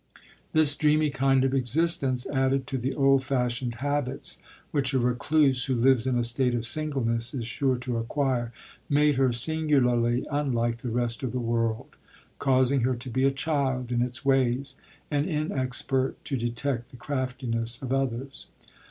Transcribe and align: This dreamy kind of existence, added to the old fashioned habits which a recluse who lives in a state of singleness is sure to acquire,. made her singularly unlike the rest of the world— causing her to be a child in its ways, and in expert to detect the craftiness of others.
This 0.51 0.75
dreamy 0.75 1.11
kind 1.11 1.45
of 1.45 1.53
existence, 1.53 2.25
added 2.33 2.65
to 2.65 2.79
the 2.79 2.95
old 2.95 3.23
fashioned 3.23 3.75
habits 3.85 4.39
which 4.71 4.95
a 4.95 4.99
recluse 4.99 5.65
who 5.65 5.75
lives 5.75 6.07
in 6.07 6.17
a 6.17 6.23
state 6.23 6.55
of 6.55 6.65
singleness 6.65 7.35
is 7.35 7.45
sure 7.45 7.75
to 7.77 7.97
acquire,. 7.99 8.51
made 8.89 9.17
her 9.17 9.31
singularly 9.31 10.25
unlike 10.31 10.77
the 10.77 10.89
rest 10.89 11.21
of 11.21 11.33
the 11.33 11.39
world— 11.39 11.95
causing 12.39 12.81
her 12.81 12.95
to 12.95 13.11
be 13.11 13.25
a 13.25 13.29
child 13.29 13.91
in 13.91 14.01
its 14.01 14.25
ways, 14.25 14.75
and 15.11 15.27
in 15.29 15.51
expert 15.51 16.15
to 16.25 16.35
detect 16.35 16.89
the 16.89 16.97
craftiness 16.97 17.79
of 17.83 17.93
others. 17.93 18.47